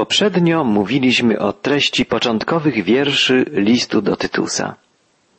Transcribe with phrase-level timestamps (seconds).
[0.00, 4.74] Poprzednio mówiliśmy o treści początkowych wierszy listu do Tytusa.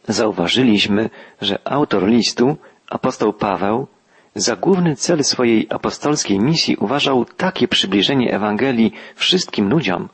[0.08, 1.10] Zauważyliśmy,
[1.42, 2.58] że autor listu,
[2.90, 3.88] apostoł Paweł,
[4.36, 10.10] za główny cel swojej apostolskiej misji uważał takie przybliżenie Ewangelii wszystkim ludziom,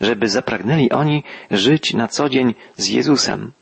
[0.00, 3.52] żeby zapragnęli oni żyć na co dzień z Jezusem,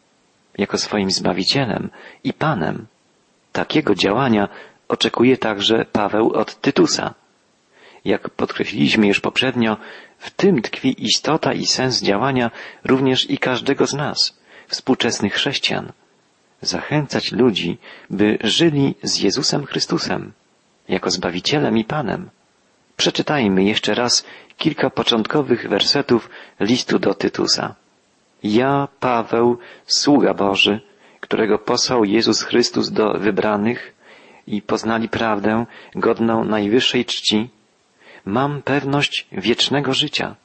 [0.58, 1.90] jako swoim Zbawicielem
[2.24, 2.86] i Panem.
[3.52, 4.48] Takiego działania
[4.88, 7.14] oczekuje także Paweł od Tytusa.
[8.04, 9.76] Jak podkreśliliśmy już poprzednio,
[10.18, 12.50] w tym tkwi istota i sens działania
[12.84, 14.38] również i każdego z nas,
[14.68, 15.92] współczesnych chrześcijan.
[16.60, 17.78] Zachęcać ludzi,
[18.10, 20.32] by żyli z Jezusem Chrystusem,
[20.88, 22.30] jako Zbawicielem i Panem.
[22.96, 24.24] Przeczytajmy jeszcze raz
[24.56, 27.74] kilka początkowych wersetów listu do Tytusa.
[28.42, 30.80] Ja, Paweł, sługa Boży,
[31.20, 33.94] którego posłał Jezus Chrystus do wybranych
[34.46, 37.50] i poznali prawdę godną najwyższej czci,
[38.24, 40.36] mam pewność wiecznego życia.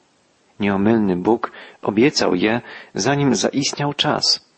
[0.60, 1.52] Nieomylny Bóg
[1.82, 2.60] obiecał je,
[2.94, 4.50] zanim zaistniał czas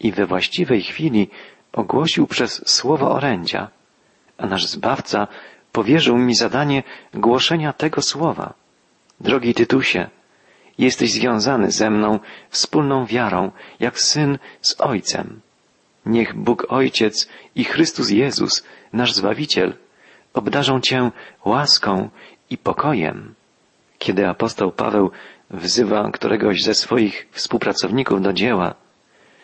[0.00, 1.30] i we właściwej chwili
[1.72, 3.68] ogłosił przez słowo orędzia,
[4.38, 5.26] a nasz Zbawca
[5.72, 6.82] powierzył mi zadanie
[7.14, 8.54] głoszenia tego słowa.
[9.20, 10.08] Drogi Tytusie,
[10.78, 12.18] jesteś związany ze mną
[12.50, 13.50] wspólną wiarą,
[13.80, 15.40] jak syn z Ojcem.
[16.06, 19.74] Niech Bóg Ojciec i Chrystus Jezus, nasz Zbawiciel,
[20.34, 21.10] obdarzą Cię
[21.44, 22.10] łaską
[22.50, 23.34] i pokojem.
[23.98, 25.10] Kiedy apostoł Paweł
[25.50, 28.74] wzywa któregoś ze swoich współpracowników do dzieła,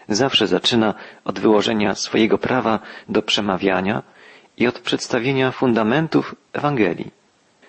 [0.09, 4.03] zawsze zaczyna od wyłożenia swojego prawa do przemawiania
[4.57, 7.11] i od przedstawienia fundamentów Ewangelii.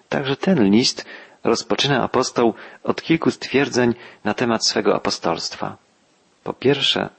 [0.09, 1.05] Także ten list
[1.43, 5.77] rozpoczyna apostoł od kilku stwierdzeń na temat swego apostolstwa.
[6.43, 7.09] Po pierwsze,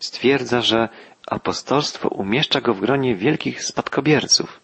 [0.00, 0.88] stwierdza, że
[1.26, 4.60] apostolstwo umieszcza go w gronie wielkich spadkobierców.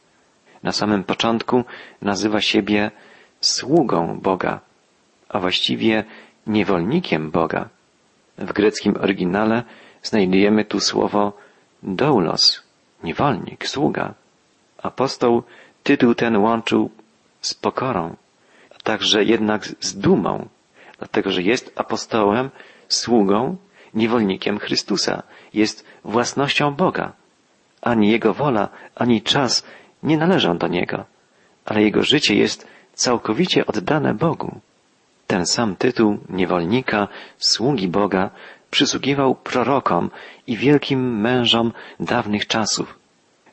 [0.63, 1.65] Na samym początku
[2.03, 2.91] nazywa siebie
[3.41, 4.61] sługą Boga,
[5.29, 6.05] a właściwie
[6.47, 7.69] niewolnikiem Boga.
[8.39, 9.63] W greckim oryginale
[10.03, 11.33] znajdujemy tu słowo
[11.83, 12.63] doulos,
[13.03, 14.15] niewolnik, sługa.
[14.79, 15.43] Apostoł
[15.83, 16.91] tytuł ten łączył
[17.41, 18.17] z pokorą,
[18.75, 20.49] a także jednak z dumą,
[20.99, 22.51] dlatego że jest apostołem,
[22.89, 23.57] sługą,
[23.95, 25.23] niewolnikiem Chrystusa,
[25.55, 27.13] jest własnością Boga.
[27.83, 29.65] Ani jego wola, ani czas
[30.07, 31.05] nie należą do niego,
[31.65, 34.61] ale jego życie jest całkowicie oddane Bogu.
[35.27, 37.09] Ten sam tytuł niewolnika,
[37.39, 38.31] sługi Boga
[38.71, 40.11] przysługiwał prorokom
[40.47, 42.99] i wielkim mężom dawnych czasów.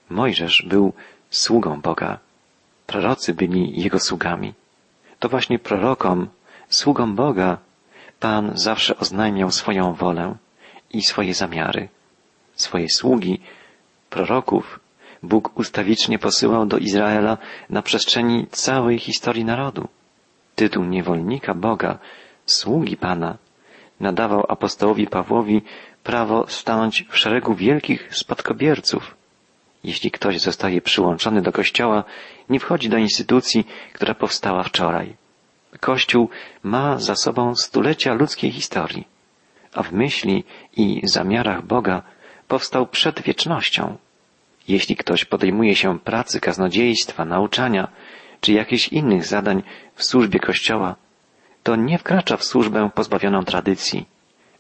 [0.10, 0.94] Mojżesz był
[1.30, 2.20] sługą Boga.
[2.88, 4.54] Prorocy byli jego sługami.
[5.20, 6.28] To właśnie prorokom,
[6.70, 7.58] sługom Boga,
[8.20, 10.36] Pan zawsze oznajmiał swoją wolę
[10.92, 11.90] i swoje zamiary.
[12.56, 13.42] Swoje sługi,
[14.10, 14.80] proroków,
[15.24, 17.38] Bóg ustawicznie posyłał do Izraela
[17.70, 19.88] na przestrzeni całej historii narodu.
[20.56, 22.00] Tytuł niewolnika Boga,
[22.46, 23.38] sługi Pana,
[24.00, 25.62] nadawał apostołowi Pawłowi
[26.04, 29.16] prawo stanąć w szeregu wielkich spadkobierców.
[29.84, 32.04] Jeśli ktoś zostaje przyłączony do Kościoła,
[32.50, 35.16] nie wchodzi do instytucji, która powstała wczoraj.
[35.80, 36.30] Kościół
[36.64, 39.08] ma za sobą stulecia ludzkiej historii,
[39.74, 40.44] a w myśli
[40.78, 42.02] i zamiarach Boga
[42.48, 43.98] powstał przed wiecznością.
[44.68, 47.88] Jeśli ktoś podejmuje się pracy kaznodziejstwa, nauczania
[48.42, 49.64] czy jakichś innych zadań
[49.96, 50.96] w służbie Kościoła,
[51.64, 54.06] to nie wkracza w służbę pozbawioną tradycji,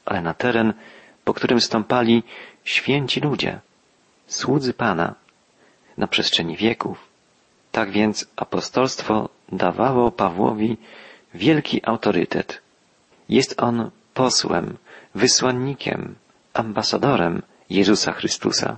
[0.05, 0.73] ale na teren,
[1.23, 2.23] po którym stąpali
[2.63, 3.59] święci ludzie,
[4.27, 5.15] słudzy Pana,
[5.97, 7.07] na przestrzeni wieków.
[7.71, 10.77] Tak więc apostolstwo dawało Pawłowi
[11.33, 12.61] wielki autorytet.
[13.29, 14.77] Jest on posłem,
[15.15, 16.15] wysłannikiem,
[16.53, 18.77] ambasadorem Jezusa Chrystusa.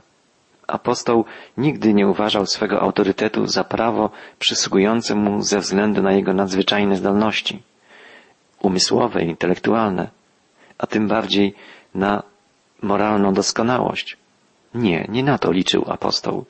[0.67, 1.25] Apostoł
[1.57, 4.09] nigdy nie uważał swego autorytetu za prawo
[4.39, 7.63] przysługujące mu ze względu na jego nadzwyczajne zdolności
[8.65, 10.09] umysłowe, intelektualne,
[10.77, 11.53] a tym bardziej
[11.95, 12.23] na
[12.81, 14.17] moralną doskonałość.
[14.73, 16.45] Nie, nie na to liczył apostoł.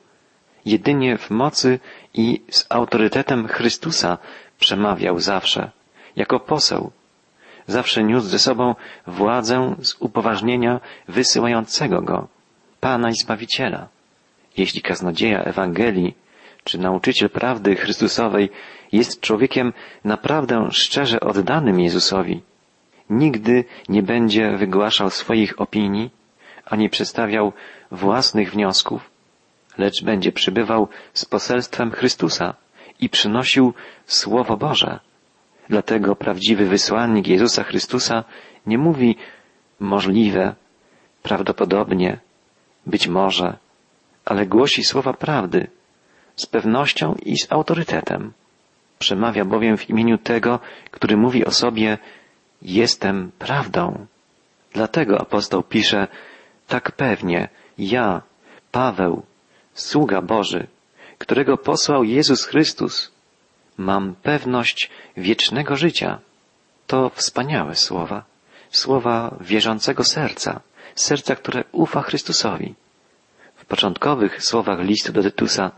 [0.64, 1.78] Jedynie w mocy
[2.14, 4.18] i z autorytetem Chrystusa
[4.58, 5.70] przemawiał zawsze,
[6.16, 6.90] jako poseł.
[7.66, 8.74] Zawsze niósł ze sobą
[9.06, 12.28] władzę z upoważnienia wysyłającego go,
[12.80, 13.88] Pana i Zbawiciela.
[14.56, 16.14] Jeśli kaznodzieja Ewangelii
[16.64, 18.50] czy nauczyciel prawdy Chrystusowej
[18.92, 19.72] jest człowiekiem
[20.04, 22.42] naprawdę szczerze oddanym Jezusowi,
[23.10, 26.10] nigdy nie będzie wygłaszał swoich opinii,
[26.64, 27.52] ani przedstawiał
[27.90, 29.10] własnych wniosków,
[29.78, 32.54] lecz będzie przybywał z poselstwem Chrystusa
[33.00, 33.74] i przynosił
[34.06, 35.00] Słowo Boże.
[35.68, 38.24] Dlatego prawdziwy wysłannik Jezusa Chrystusa
[38.66, 39.16] nie mówi
[39.80, 40.54] możliwe,
[41.22, 42.18] prawdopodobnie,
[42.86, 43.56] być może,
[44.26, 45.66] ale głosi słowa prawdy,
[46.36, 48.32] z pewnością i z autorytetem.
[48.98, 51.98] Przemawia bowiem w imieniu tego, który mówi o sobie
[52.62, 54.06] jestem prawdą.
[54.72, 56.08] Dlatego apostoł pisze
[56.66, 58.22] tak pewnie, ja,
[58.72, 59.22] Paweł,
[59.74, 60.66] sługa Boży,
[61.18, 63.12] którego posłał Jezus Chrystus,
[63.76, 66.18] mam pewność wiecznego życia.
[66.86, 68.24] To wspaniałe słowa,
[68.70, 70.60] słowa wierzącego serca,
[70.94, 72.74] serca, które ufa Chrystusowi.
[73.68, 75.70] Początkowych słowach listu do Tytusa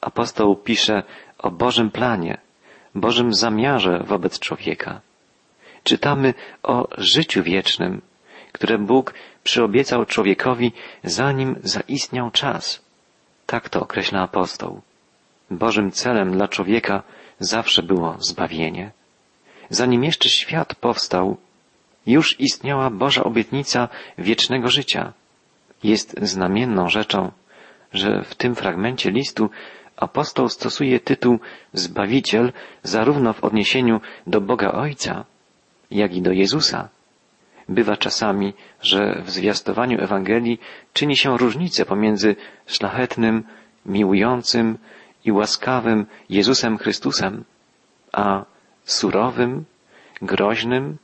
[0.00, 1.02] apostoł pisze
[1.38, 2.38] o Bożym planie,
[2.94, 5.00] Bożym zamiarze wobec człowieka.
[5.84, 8.02] Czytamy o życiu wiecznym,
[8.52, 10.72] które Bóg przyobiecał człowiekowi,
[11.04, 12.84] zanim zaistniał czas.
[13.46, 14.80] Tak to określa apostoł.
[15.50, 17.02] Bożym celem dla człowieka
[17.38, 18.90] zawsze było zbawienie.
[19.70, 21.36] Zanim jeszcze świat powstał,
[22.06, 23.88] już istniała Boża obietnica
[24.18, 25.12] wiecznego życia.
[25.82, 27.30] Jest znamienną rzeczą,
[27.92, 29.50] że w tym fragmencie listu
[29.96, 31.38] apostoł stosuje tytuł
[31.72, 32.52] Zbawiciel
[32.82, 35.24] zarówno w odniesieniu do Boga Ojca,
[35.90, 36.88] jak i do Jezusa.
[37.68, 38.52] Bywa czasami,
[38.82, 40.60] że w zwiastowaniu Ewangelii
[40.92, 42.36] czyni się różnicę pomiędzy
[42.66, 43.44] szlachetnym,
[43.86, 44.78] miłującym
[45.24, 47.44] i łaskawym Jezusem Chrystusem,
[48.12, 48.44] a
[48.84, 49.64] surowym,
[50.22, 50.96] groźnym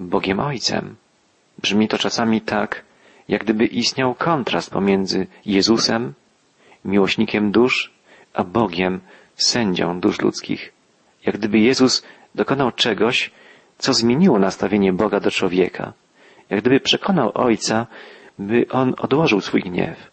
[0.00, 0.96] Bogiem Ojcem.
[1.58, 2.84] Brzmi to czasami tak,
[3.28, 6.14] jak gdyby istniał kontrast pomiędzy Jezusem,
[6.84, 7.92] miłośnikiem dusz,
[8.34, 9.00] a Bogiem,
[9.36, 10.72] sędzią dusz ludzkich.
[11.26, 12.02] Jak gdyby Jezus
[12.34, 13.30] dokonał czegoś,
[13.78, 15.92] co zmieniło nastawienie Boga do człowieka.
[16.50, 17.86] Jak gdyby przekonał Ojca,
[18.38, 20.10] by on odłożył swój gniew.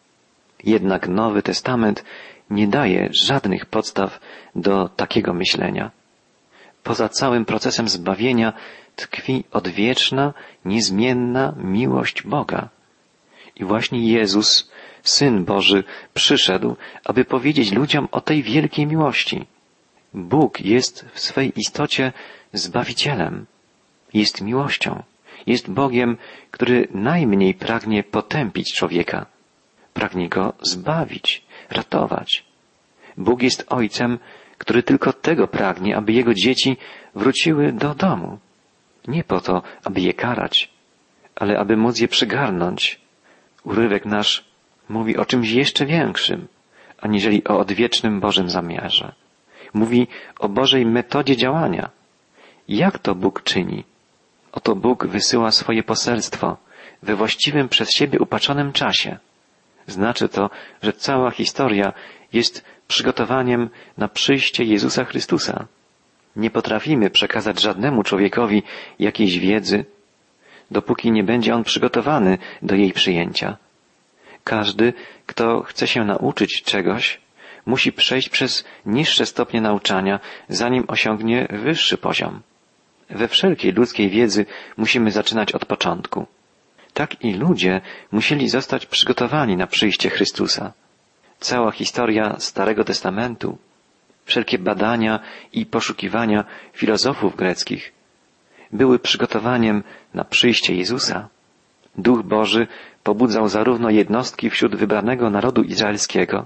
[0.64, 2.04] Jednak Nowy Testament
[2.50, 4.20] nie daje żadnych podstaw
[4.56, 5.92] do takiego myślenia.
[6.84, 8.54] Poza całym procesem zbawienia
[8.96, 10.34] tkwi odwieczna,
[10.66, 12.70] niezmienna miłość Boga.
[13.56, 14.72] I właśnie Jezus,
[15.04, 16.76] Syn Boży, przyszedł,
[17.06, 19.46] aby powiedzieć ludziom o tej wielkiej miłości.
[20.14, 22.14] Bóg jest w swej istocie
[22.54, 23.46] Zbawicielem,
[24.14, 25.04] jest miłością,
[25.48, 26.18] jest Bogiem,
[26.52, 29.26] który najmniej pragnie potępić człowieka,
[29.94, 32.46] pragnie go zbawić, ratować.
[33.18, 34.20] Bóg jest Ojcem,
[34.58, 36.78] który tylko tego pragnie, aby Jego dzieci
[37.16, 38.40] wróciły do domu.
[39.08, 40.70] Nie po to, aby je karać,
[41.36, 43.05] ale aby móc je przygarnąć.
[43.66, 44.46] Urywek nasz
[44.90, 46.48] mówi o czymś jeszcze większym,
[47.02, 49.14] aniżeli o odwiecznym Bożym zamiarze.
[49.74, 50.08] Mówi
[50.40, 51.90] o Bożej metodzie działania.
[52.68, 53.84] Jak to Bóg czyni?
[54.52, 56.58] Oto Bóg wysyła swoje poselstwo
[57.04, 59.18] we właściwym przez siebie upaczonym czasie.
[59.88, 60.50] Znaczy to,
[60.84, 61.94] że cała historia
[62.34, 65.66] jest przygotowaniem na przyjście Jezusa Chrystusa.
[66.36, 68.64] Nie potrafimy przekazać żadnemu człowiekowi
[69.00, 69.86] jakiejś wiedzy,
[70.72, 73.58] dopóki nie będzie on przygotowany do jej przyjęcia.
[74.44, 74.94] Każdy,
[75.26, 77.20] kto chce się nauczyć czegoś,
[77.66, 80.20] musi przejść przez niższe stopnie nauczania,
[80.50, 82.42] zanim osiągnie wyższy poziom.
[83.10, 84.46] We wszelkiej ludzkiej wiedzy
[84.78, 86.26] musimy zaczynać od początku.
[86.94, 87.82] Tak i ludzie
[88.12, 90.74] musieli zostać przygotowani na przyjście Chrystusa.
[91.40, 93.58] Cała historia Starego Testamentu,
[94.26, 95.20] wszelkie badania
[95.54, 97.95] i poszukiwania filozofów greckich
[98.72, 99.84] były przygotowaniem
[100.14, 101.30] na przyjście Jezusa.
[101.98, 102.68] Duch Boży
[103.04, 106.46] pobudzał zarówno jednostki wśród wybranego narodu izraelskiego,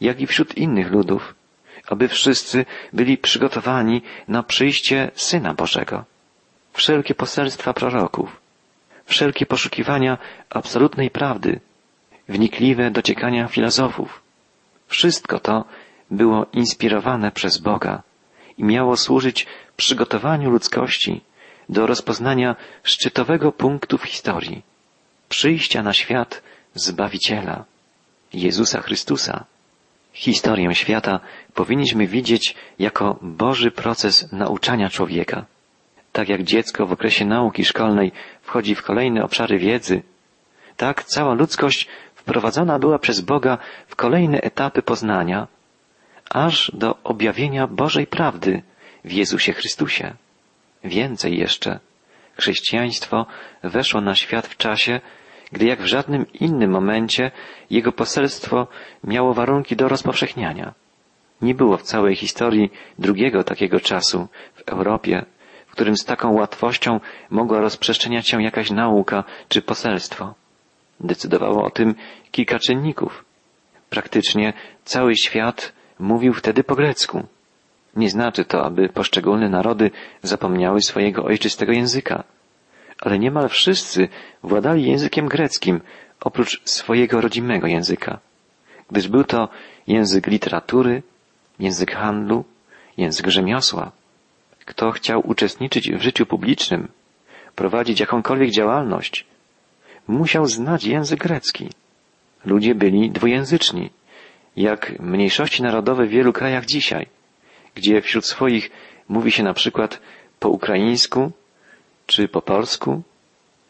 [0.00, 1.34] jak i wśród innych ludów,
[1.88, 6.04] aby wszyscy byli przygotowani na przyjście Syna Bożego.
[6.72, 8.40] Wszelkie poselstwa proroków,
[9.04, 10.18] wszelkie poszukiwania
[10.50, 11.60] absolutnej prawdy,
[12.28, 14.22] wnikliwe dociekania filozofów,
[14.86, 15.64] wszystko to
[16.10, 18.02] było inspirowane przez Boga
[18.58, 21.20] i miało służyć przygotowaniu ludzkości
[21.70, 24.62] do rozpoznania szczytowego punktu w historii
[25.28, 26.42] przyjścia na świat
[26.74, 27.64] Zbawiciela,
[28.32, 29.44] Jezusa Chrystusa.
[30.12, 31.20] Historię świata
[31.54, 35.44] powinniśmy widzieć jako Boży proces nauczania człowieka.
[36.12, 38.12] Tak jak dziecko w okresie nauki szkolnej
[38.42, 40.02] wchodzi w kolejne obszary wiedzy,
[40.76, 45.46] tak cała ludzkość wprowadzona była przez Boga w kolejne etapy poznania,
[46.30, 48.62] aż do objawienia Bożej prawdy
[49.04, 50.14] w Jezusie Chrystusie.
[50.84, 51.78] Więcej jeszcze,
[52.36, 53.26] chrześcijaństwo
[53.62, 55.00] weszło na świat w czasie,
[55.52, 57.30] gdy jak w żadnym innym momencie
[57.70, 58.66] jego poselstwo
[59.04, 60.74] miało warunki do rozpowszechniania.
[61.42, 65.24] Nie było w całej historii drugiego takiego czasu w Europie,
[65.66, 70.34] w którym z taką łatwością mogła rozprzestrzeniać się jakaś nauka czy poselstwo.
[71.00, 71.94] Decydowało o tym
[72.30, 73.24] kilka czynników.
[73.90, 74.52] Praktycznie
[74.84, 77.26] cały świat mówił wtedy po grecku.
[77.96, 79.90] Nie znaczy to, aby poszczególne narody
[80.22, 82.24] zapomniały swojego ojczystego języka
[83.00, 84.08] ale niemal wszyscy
[84.42, 85.80] władali językiem greckim,
[86.20, 88.18] oprócz swojego rodzimego języka,
[88.90, 89.48] gdyż był to
[89.86, 91.02] język literatury,
[91.58, 92.44] język handlu,
[92.96, 93.92] język rzemiosła.
[94.64, 96.88] Kto chciał uczestniczyć w życiu publicznym,
[97.54, 99.26] prowadzić jakąkolwiek działalność,
[100.08, 101.68] musiał znać język grecki.
[102.44, 103.90] Ludzie byli dwujęzyczni,
[104.56, 107.06] jak mniejszości narodowe w wielu krajach dzisiaj,
[107.74, 108.70] gdzie wśród swoich
[109.08, 110.00] mówi się na przykład
[110.40, 111.32] po ukraińsku
[112.06, 113.02] czy po polsku,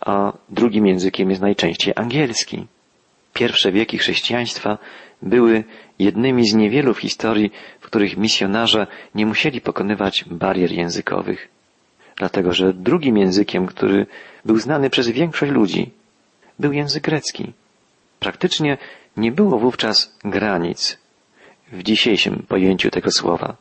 [0.01, 2.67] a drugim językiem jest najczęściej angielski.
[3.35, 4.79] Pierwsze wieki chrześcijaństwa
[5.23, 5.65] były
[5.99, 11.49] jednymi z niewielu w historii, w których misjonarze nie musieli pokonywać barier językowych.
[12.17, 14.07] Dlatego, że drugim językiem, który
[14.45, 15.91] był znany przez większość ludzi,
[16.59, 17.53] był język grecki.
[18.21, 18.79] Praktycznie
[19.17, 20.99] nie było wówczas granic
[21.73, 23.57] w dzisiejszym pojęciu tego słowa.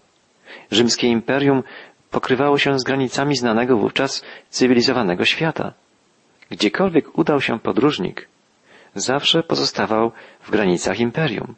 [0.71, 1.63] Rzymskie imperium
[2.11, 5.73] pokrywało się z granicami znanego wówczas cywilizowanego świata.
[6.51, 8.27] Gdziekolwiek udał się podróżnik,
[8.95, 11.55] zawsze pozostawał w granicach imperium.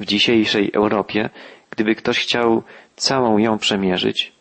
[0.00, 1.30] W dzisiejszej Europie,
[1.70, 2.62] gdyby ktoś chciał
[2.96, 4.32] całą ją przemierzyć,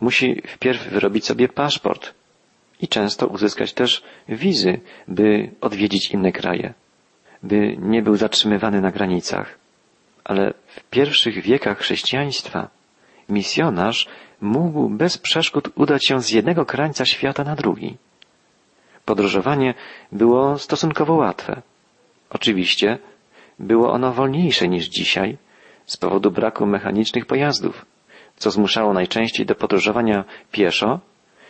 [0.00, 2.14] musi wpierw wyrobić sobie paszport
[2.80, 6.74] i często uzyskać też wizy, by odwiedzić inne kraje,
[7.42, 9.58] by nie był zatrzymywany na granicach.
[10.24, 12.68] Ale w pierwszych wiekach chrześcijaństwa
[13.28, 14.08] misjonarz
[14.40, 17.96] mógł bez przeszkód udać się z jednego krańca świata na drugi.
[19.04, 19.74] Podróżowanie
[20.12, 21.62] było stosunkowo łatwe.
[22.30, 22.98] Oczywiście
[23.58, 25.36] było ono wolniejsze niż dzisiaj
[25.86, 27.86] z powodu braku mechanicznych pojazdów,
[28.36, 31.00] co zmuszało najczęściej do podróżowania pieszo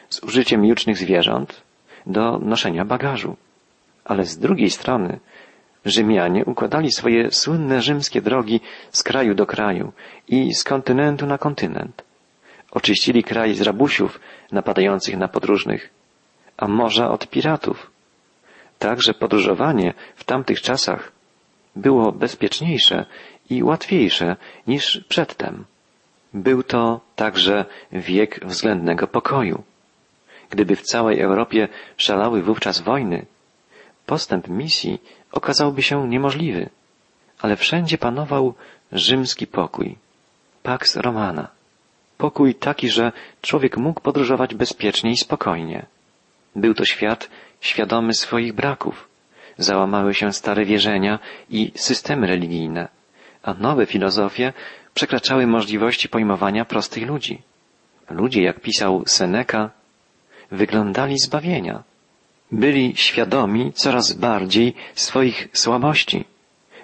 [0.09, 1.63] z użyciem jucznych zwierząt
[2.07, 3.37] do noszenia bagażu.
[4.05, 5.21] Ale z drugiej strony
[5.89, 9.93] Rzymianie układali swoje słynne rzymskie drogi z kraju do kraju
[10.29, 12.05] i z kontynentu na kontynent.
[12.71, 14.21] Oczyścili kraj z rabusiów
[14.53, 15.91] napadających na podróżnych,
[16.57, 17.91] a morza od piratów.
[18.79, 21.13] Także podróżowanie w tamtych czasach
[21.77, 23.07] było bezpieczniejsze
[23.51, 25.65] i łatwiejsze niż przedtem.
[26.35, 29.63] Był to także wiek względnego pokoju.
[30.51, 33.27] Gdyby w całej Europie szalały wówczas wojny,
[34.07, 35.01] postęp misji
[35.33, 36.71] okazałby się niemożliwy,
[37.41, 38.55] ale wszędzie panował
[38.93, 39.97] rzymski pokój,
[40.63, 41.49] pax romana.
[42.19, 45.87] Pokój taki, że człowiek mógł podróżować bezpiecznie i spokojnie.
[46.57, 47.31] Był to świat
[47.61, 49.09] świadomy swoich braków.
[49.59, 51.19] Załamały się stare wierzenia
[51.51, 52.89] i systemy religijne,
[53.43, 54.53] a nowe filozofie
[54.95, 57.43] przekraczały możliwości pojmowania prostych ludzi.
[58.11, 59.71] Ludzie, jak pisał Seneca,
[60.51, 61.83] wyglądali zbawienia.
[62.53, 66.25] Byli świadomi coraz bardziej swoich słabości.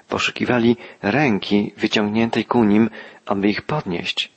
[0.08, 2.90] Poszukiwali ręki wyciągniętej ku nim,
[3.26, 4.30] aby ich podnieść.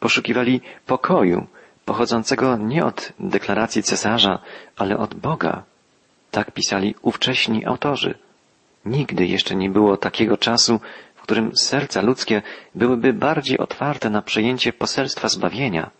[0.00, 1.46] Poszukiwali pokoju,
[1.84, 4.38] pochodzącego nie od deklaracji cesarza,
[4.76, 5.64] ale od Boga.
[6.30, 8.14] Tak pisali ówcześni autorzy.
[8.84, 10.80] Nigdy jeszcze nie było takiego czasu,
[11.14, 12.42] w którym serca ludzkie
[12.74, 15.90] byłyby bardziej otwarte na przyjęcie poselstwa zbawienia,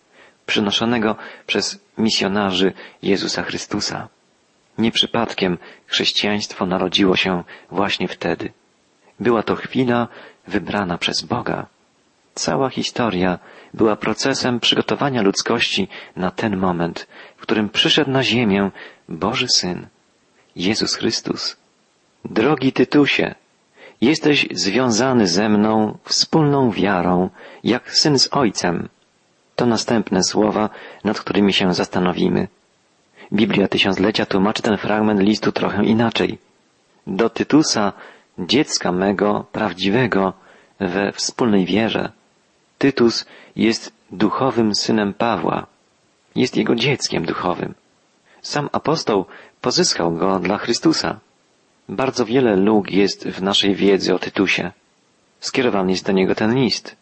[0.46, 2.72] przynoszonego przez misjonarzy
[3.02, 4.08] Jezusa Chrystusa.
[4.78, 8.52] Nie przypadkiem chrześcijaństwo narodziło się właśnie wtedy.
[9.20, 10.08] Była to chwila
[10.46, 11.66] wybrana przez Boga.
[12.34, 13.38] Cała historia
[13.74, 17.06] była procesem przygotowania ludzkości na ten moment,
[17.36, 18.70] w którym przyszedł na ziemię
[19.08, 19.86] Boży Syn,
[20.56, 21.56] Jezus Chrystus.
[22.24, 23.34] Drogi Tytusie,
[24.00, 27.30] jesteś związany ze mną wspólną wiarą,
[27.64, 28.88] jak syn z ojcem.
[29.56, 30.70] To następne słowa,
[31.04, 32.48] nad którymi się zastanowimy.
[33.32, 36.38] Biblia Tysiąclecia tłumaczy ten fragment listu trochę inaczej.
[37.06, 37.92] Do Tytusa,
[38.38, 40.32] dziecka mego, prawdziwego,
[40.80, 42.12] we wspólnej wierze.
[42.78, 45.66] Tytus jest duchowym synem Pawła.
[46.36, 47.74] Jest jego dzieckiem duchowym.
[48.42, 49.26] Sam apostoł
[49.60, 51.20] pozyskał go dla Chrystusa.
[51.88, 54.72] Bardzo wiele luk jest w naszej wiedzy o Tytusie.
[55.40, 56.96] Skierowany jest do niego ten list.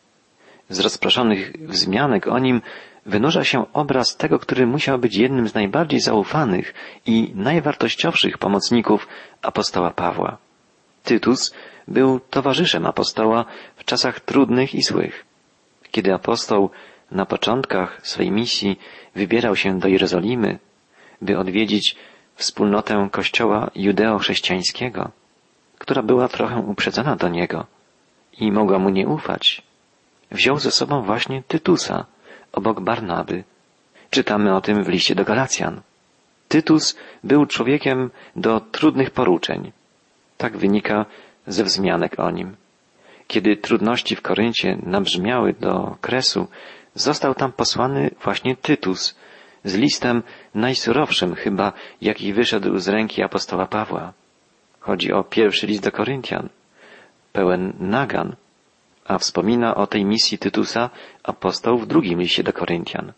[0.71, 2.61] Z rozproszonych wzmianek o nim
[3.07, 6.75] wynurza się obraz tego, który musiał być jednym z najbardziej zaufanych
[7.07, 9.09] i najwartościowszych pomocników
[9.43, 10.37] apostoła Pawła.
[11.05, 11.55] Tytus
[11.89, 13.45] był towarzyszem apostoła
[13.77, 15.25] w czasach trudnych i złych.
[15.91, 16.71] Kiedy apostoł
[17.11, 18.79] na początkach swej misji
[19.15, 20.59] wybierał się do Jerozolimy,
[21.23, 21.97] by odwiedzić
[22.35, 25.11] wspólnotę kościoła judeo-chrześcijańskiego,
[25.79, 27.67] która była trochę uprzedzona do niego
[28.41, 29.63] i mogła mu nie ufać,
[30.31, 32.07] wziął ze sobą właśnie Tytusa
[32.53, 33.45] obok Barnaby.
[34.11, 35.81] Czytamy o tym w liście do Galacjan.
[36.49, 39.73] Tytus był człowiekiem do trudnych poruczeń.
[40.37, 41.07] Tak wynika
[41.47, 42.57] ze wzmianek o nim.
[43.27, 46.49] Kiedy trudności w Koryncie nabrzmiały do kresu,
[46.95, 49.17] został tam posłany właśnie Tytus
[49.65, 50.23] z listem
[50.55, 54.13] najsurowszym chyba, jaki wyszedł z ręki apostoła Pawła.
[54.81, 56.49] Chodzi o pierwszy list do Koryntian,
[57.33, 58.37] pełen nagan,
[59.09, 60.91] A wspomina o tej misji Tytusa
[61.23, 63.13] apostoł w drugim liście do Koryntian.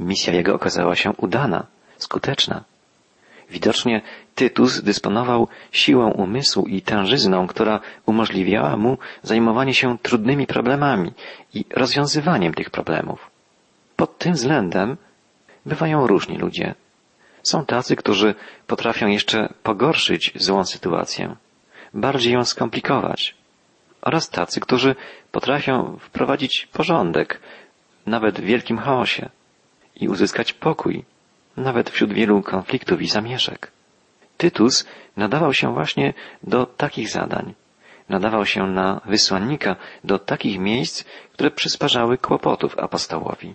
[0.00, 1.66] Misja jego okazała się udana,
[1.98, 2.64] skuteczna.
[3.50, 4.02] Widocznie
[4.34, 11.12] Tytus dysponował siłą umysłu i tężyzną, która umożliwiała mu zajmowanie się trudnymi problemami
[11.54, 13.30] i rozwiązywaniem tych problemów.
[13.96, 14.96] Pod tym względem
[15.66, 16.74] bywają różni ludzie.
[17.42, 18.34] Są tacy, którzy
[18.66, 21.36] potrafią jeszcze pogorszyć złą sytuację,
[21.94, 23.34] bardziej ją skomplikować,
[24.04, 24.94] oraz tacy, którzy
[25.32, 27.40] potrafią wprowadzić porządek,
[28.06, 29.28] nawet w wielkim chaosie
[29.96, 31.04] i uzyskać pokój,
[31.56, 33.70] nawet wśród wielu konfliktów i zamieszek.
[34.36, 37.54] Tytus nadawał się właśnie do takich zadań.
[38.08, 43.54] Nadawał się na wysłannika do takich miejsc, które przysparzały kłopotów apostołowi.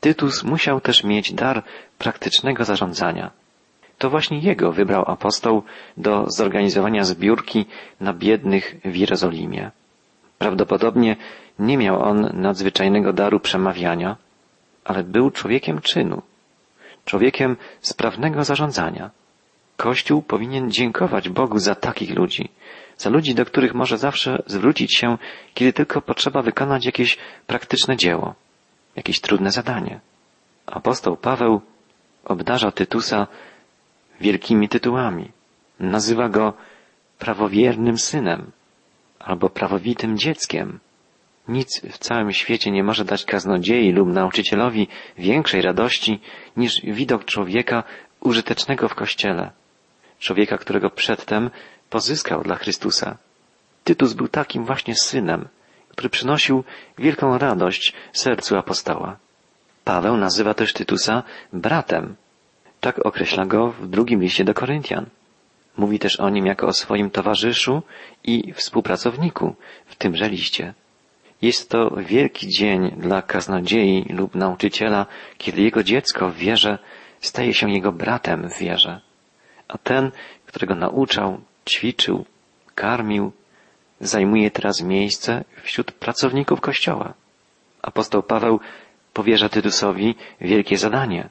[0.00, 1.62] Tytus musiał też mieć dar
[1.98, 3.30] praktycznego zarządzania.
[4.04, 5.62] To właśnie jego wybrał apostoł
[5.96, 7.66] do zorganizowania zbiórki
[8.00, 9.70] na biednych w Jerozolimie.
[10.38, 11.16] Prawdopodobnie
[11.58, 14.16] nie miał on nadzwyczajnego daru przemawiania,
[14.84, 16.22] ale był człowiekiem czynu,
[17.04, 19.10] człowiekiem sprawnego zarządzania.
[19.76, 22.48] Kościół powinien dziękować Bogu za takich ludzi,
[22.96, 25.18] za ludzi, do których może zawsze zwrócić się,
[25.54, 28.34] kiedy tylko potrzeba wykonać jakieś praktyczne dzieło,
[28.96, 30.00] jakieś trudne zadanie.
[30.66, 31.60] Apostoł Paweł
[32.24, 33.26] obdarza Tytusa
[34.20, 35.32] wielkimi tytułami.
[35.80, 36.52] Nazywa go
[37.18, 38.50] prawowiernym synem
[39.18, 40.80] albo prawowitym dzieckiem.
[41.48, 46.20] Nic w całym świecie nie może dać kaznodziei lub nauczycielowi większej radości
[46.56, 47.82] niż widok człowieka
[48.20, 49.50] użytecznego w kościele.
[50.18, 51.50] Człowieka, którego przedtem
[51.90, 53.16] pozyskał dla Chrystusa.
[53.84, 55.48] Tytus był takim właśnie synem,
[55.88, 56.64] który przynosił
[56.98, 59.16] wielką radość sercu apostoła.
[59.84, 62.16] Paweł nazywa też Tytusa bratem.
[62.84, 65.06] Tak określa go w drugim liście do Koryntian.
[65.76, 67.82] Mówi też o nim jako o swoim towarzyszu
[68.24, 69.54] i współpracowniku
[69.86, 70.74] w tymże liście.
[71.42, 75.06] Jest to wielki dzień dla kaznodziei lub nauczyciela,
[75.38, 76.78] kiedy jego dziecko w wierze
[77.20, 79.00] staje się jego bratem w wierze.
[79.68, 80.10] A ten,
[80.46, 82.24] którego nauczał, ćwiczył,
[82.74, 83.32] karmił,
[84.00, 87.14] zajmuje teraz miejsce wśród pracowników Kościoła.
[87.82, 88.60] Apostoł Paweł
[89.12, 91.28] powierza Tytusowi wielkie zadanie.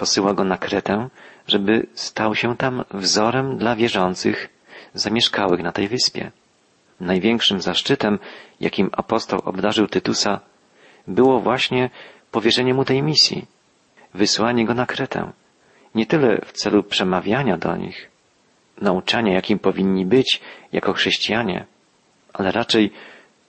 [0.00, 1.08] Posyła go na Kretę,
[1.46, 4.48] żeby stał się tam wzorem dla wierzących
[4.94, 6.30] zamieszkałych na tej wyspie.
[7.00, 8.18] Największym zaszczytem,
[8.60, 10.40] jakim apostoł obdarzył Tytusa,
[11.06, 11.90] było właśnie
[12.30, 13.46] powierzenie mu tej misji,
[14.14, 15.32] wysłanie go na Kretę.
[15.94, 18.10] Nie tyle w celu przemawiania do nich,
[18.80, 20.40] nauczania, jakim powinni być
[20.72, 21.66] jako chrześcijanie,
[22.32, 22.92] ale raczej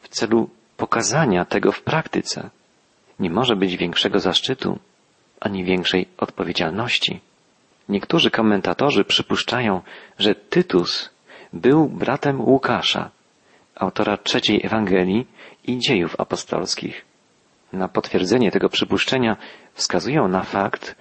[0.01, 2.49] w celu pokazania tego w praktyce.
[3.19, 4.79] Nie może być większego zaszczytu,
[5.41, 7.19] ani większej odpowiedzialności.
[7.89, 9.81] Niektórzy komentatorzy przypuszczają,
[10.19, 11.09] że Tytus
[11.53, 13.09] był bratem Łukasza,
[13.75, 15.27] autora trzeciej Ewangelii
[15.67, 17.05] i dziejów apostolskich.
[17.73, 19.37] Na potwierdzenie tego przypuszczenia
[19.73, 20.95] wskazują na fakt,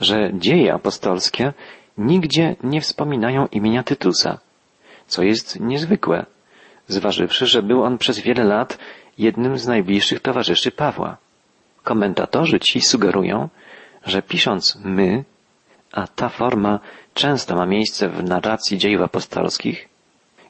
[0.00, 1.52] że dzieje apostolskie
[1.98, 4.38] nigdzie nie wspominają imienia Tytusa,
[5.06, 6.26] co jest niezwykłe,
[6.88, 8.78] zważywszy, że był on przez wiele lat
[9.18, 11.16] jednym z najbliższych towarzyszy Pawła.
[11.82, 13.48] Komentatorzy ci sugerują,
[14.06, 15.24] że pisząc my,
[15.92, 16.80] a ta forma
[17.14, 19.88] często ma miejsce w narracji dziejów apostolskich,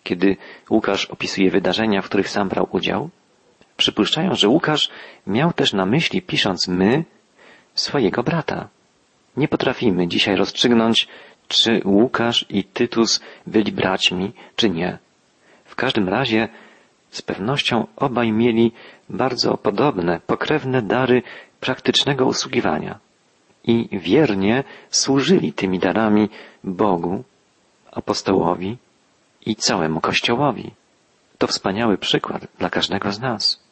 [0.03, 0.37] kiedy
[0.71, 3.11] Łukasz opisuje wydarzenia, w których sam brał udział,
[3.77, 4.91] przypuszczają, że Łukasz
[5.27, 7.05] miał też na myśli, pisząc my,
[7.75, 8.69] swojego brata.
[9.37, 11.09] Nie potrafimy dzisiaj rozstrzygnąć,
[11.49, 14.99] czy Łukasz i Tytus byli braćmi, czy nie.
[15.65, 16.49] W każdym razie
[17.11, 18.73] z pewnością obaj mieli
[19.09, 21.23] bardzo podobne, pokrewne dary
[21.61, 23.06] praktycznego usługiwania
[23.67, 26.29] i wiernie służyli tymi darami
[26.65, 27.25] Bogu,
[27.93, 28.77] apostołowi
[29.47, 30.71] i całemu Kościołowi.
[31.39, 33.63] To wspaniały przykład dla każdego z nas.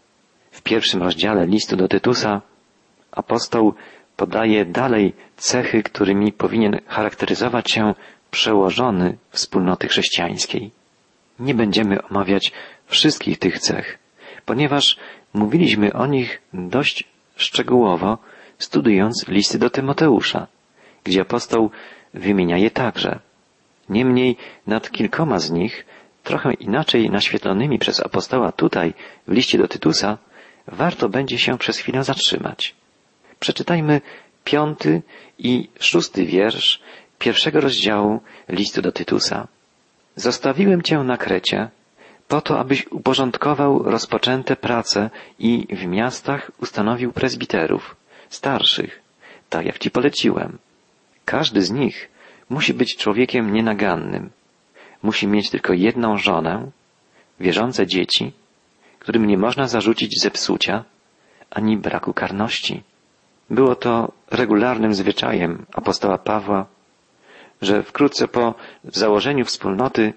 [0.50, 2.42] W pierwszym rozdziale listu do Tytusa
[3.12, 3.74] apostoł
[4.16, 7.94] podaje dalej cechy, którymi powinien charakteryzować się
[8.30, 10.70] przełożony wspólnoty chrześcijańskiej.
[11.38, 12.52] Nie będziemy omawiać
[12.86, 13.98] wszystkich tych cech,
[14.46, 14.96] ponieważ
[15.34, 17.04] mówiliśmy o nich dość
[17.36, 18.18] szczegółowo,
[18.64, 20.46] studiując listy do Tymoteusza,
[21.04, 21.70] gdzie apostoł
[22.14, 23.18] wymienia je także.
[23.88, 25.86] Niemniej nad kilkoma z nich,
[26.22, 28.94] trochę inaczej naświetlonymi przez apostoła tutaj,
[29.28, 30.18] w liście do Tytusa,
[30.66, 32.74] warto będzie się przez chwilę zatrzymać.
[33.40, 34.00] Przeczytajmy
[34.44, 35.02] piąty
[35.38, 36.80] i szósty wiersz
[37.18, 39.48] pierwszego rozdziału listu do Tytusa.
[40.16, 41.68] Zostawiłem Cię na Krecie,
[42.28, 47.96] po to, abyś uporządkował rozpoczęte prace i w miastach ustanowił prezbiterów,
[48.30, 49.00] starszych,
[49.50, 50.58] tak jak Ci poleciłem.
[51.24, 52.08] Każdy z nich
[52.50, 54.30] musi być człowiekiem nienagannym.
[55.02, 56.70] Musi mieć tylko jedną żonę,
[57.40, 58.32] wierzące dzieci,
[58.98, 60.84] którym nie można zarzucić zepsucia
[61.50, 62.82] ani braku karności.
[63.50, 66.66] Było to regularnym zwyczajem apostoła Pawła,
[67.62, 70.12] że wkrótce po założeniu wspólnoty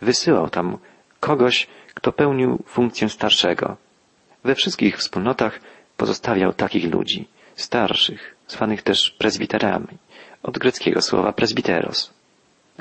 [0.00, 0.78] wysyłał tam
[1.20, 3.76] kogoś, kto pełnił funkcję starszego.
[4.44, 5.60] We wszystkich wspólnotach
[5.96, 9.98] pozostawiał takich ludzi, starszych, zwanych też prezbiterami,
[10.42, 12.10] od greckiego słowa presbiteros.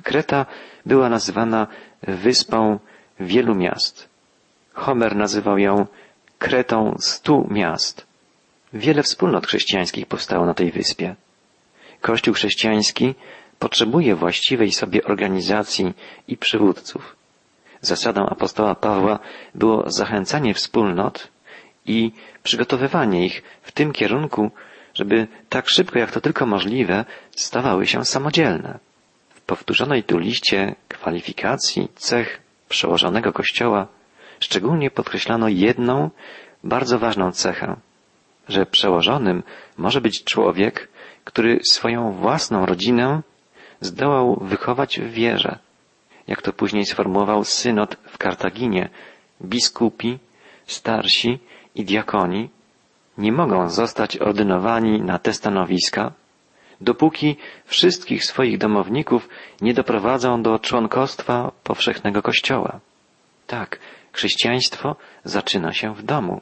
[0.03, 0.45] Kreta
[0.86, 1.67] była nazywana
[2.03, 2.79] wyspą
[3.19, 4.10] wielu miast.
[4.73, 5.86] Homer nazywał ją
[6.39, 8.05] Kretą stu miast.
[8.73, 11.15] Wiele wspólnot chrześcijańskich powstało na tej wyspie.
[12.01, 13.15] Kościół chrześcijański
[13.60, 15.93] potrzebuje właściwej sobie organizacji
[16.27, 17.15] i przywódców.
[17.81, 19.19] Zasadą apostoła Pawła
[19.55, 21.27] było zachęcanie wspólnot
[21.85, 22.11] i
[22.43, 24.51] przygotowywanie ich w tym kierunku,
[24.93, 28.79] żeby tak szybko jak to tylko możliwe stawały się samodzielne.
[29.29, 33.87] W powtórzonej tu liście kwalifikacji cech przełożonego Kościoła
[34.39, 36.09] szczególnie podkreślano jedną
[36.63, 37.75] bardzo ważną cechę,
[38.49, 39.43] że przełożonym
[39.77, 40.87] może być człowiek,
[41.23, 43.21] który swoją własną rodzinę
[43.81, 45.59] zdołał wychować w wierze.
[46.27, 48.89] Jak to później sformułował synod w Kartaginie,
[49.41, 50.19] biskupi,
[50.67, 51.39] starsi
[51.75, 52.49] i diakoni
[53.17, 56.12] nie mogą zostać ordynowani na te stanowiska,
[56.81, 59.29] dopóki wszystkich swoich domowników
[59.62, 62.79] nie doprowadzą do członkostwa powszechnego Kościoła.
[63.47, 63.79] Tak,
[64.12, 66.41] chrześcijaństwo zaczyna się w domu.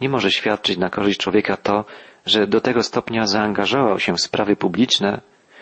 [0.00, 1.84] Nie może świadczyć na korzyść człowieka to,
[2.26, 5.20] że do tego stopnia zaangażował się w sprawy publiczne,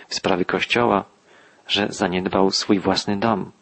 [0.08, 1.04] w sprawy Kościoła,
[1.66, 3.52] że zaniedbał swój własny dom.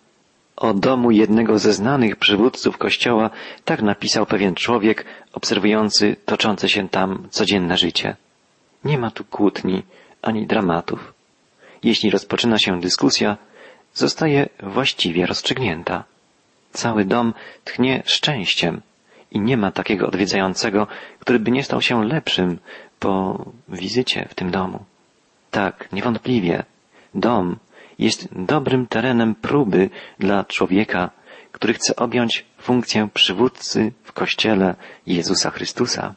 [0.60, 3.30] O domu jednego ze znanych przywódców Kościoła
[3.64, 8.16] tak napisał pewien człowiek obserwujący toczące się tam codzienne życie.
[8.84, 9.82] Nie ma tu kłótni
[10.22, 11.14] ani dramatów.
[11.82, 13.36] Jeśli rozpoczyna się dyskusja,
[13.94, 16.04] zostaje właściwie rozstrzygnięta.
[16.72, 18.80] Cały dom tchnie szczęściem
[19.30, 20.86] i nie ma takiego odwiedzającego,
[21.18, 22.58] który by nie stał się lepszym
[22.98, 24.84] po wizycie w tym domu.
[25.50, 26.62] Tak, niewątpliwie,
[27.14, 27.56] dom
[27.98, 31.10] jest dobrym terenem próby dla człowieka,
[31.52, 34.74] który chce objąć funkcję przywódcy w Kościele
[35.06, 36.14] Jezusa Chrystusa.